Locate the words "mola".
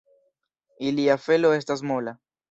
1.91-2.15